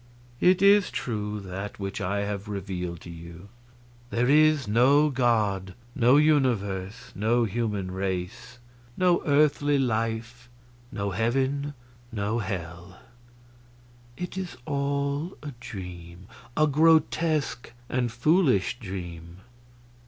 [0.39, 3.49] "It is true, that which I have revealed to you;
[4.09, 8.57] there is no God, no universe, no human race,
[8.97, 10.49] no earthly life,
[10.91, 11.75] no heaven,
[12.11, 12.97] no hell.
[14.17, 16.25] It is all a dream
[16.57, 19.41] a grotesque and foolish dream.